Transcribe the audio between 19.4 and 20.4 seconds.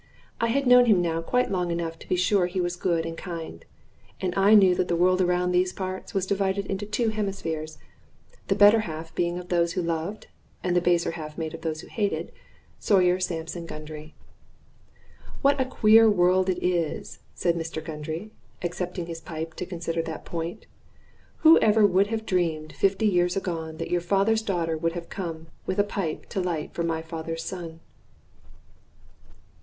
to consider that